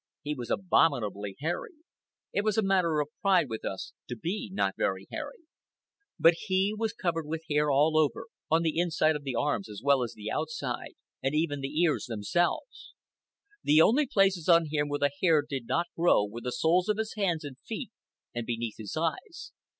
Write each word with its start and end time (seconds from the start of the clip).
He 0.23 0.33
was 0.33 0.49
abominably 0.49 1.35
hairy. 1.41 1.73
It 2.33 2.43
was 2.43 2.57
a 2.57 2.63
matter 2.63 3.01
of 3.01 3.09
pride 3.21 3.47
with 3.47 3.63
us 3.63 3.93
to 4.09 4.17
be 4.17 4.49
not 4.51 4.73
very 4.75 5.05
hairy. 5.11 5.41
But 6.17 6.33
he 6.45 6.73
was 6.75 6.91
covered 6.91 7.27
with 7.27 7.43
hair 7.47 7.69
all 7.69 7.95
over, 7.99 8.25
on 8.49 8.63
the 8.63 8.79
inside 8.79 9.15
of 9.15 9.23
the 9.23 9.35
arms 9.35 9.69
as 9.69 9.83
well 9.85 10.01
as 10.01 10.13
the 10.15 10.31
outside, 10.31 10.95
and 11.21 11.35
even 11.35 11.61
the 11.61 11.79
ears 11.83 12.05
themselves. 12.07 12.95
The 13.63 13.79
only 13.83 14.07
places 14.07 14.49
on 14.49 14.69
him 14.71 14.89
where 14.89 14.97
the 14.97 15.11
hair 15.21 15.43
did 15.47 15.67
not 15.67 15.85
grow 15.95 16.25
were 16.25 16.41
the 16.41 16.51
soles 16.51 16.89
of 16.89 16.97
his 16.97 17.13
hands 17.15 17.43
and 17.43 17.57
feet 17.59 17.91
and 18.33 18.43
beneath 18.47 18.77
his 18.79 18.97
eyes. 18.97 19.51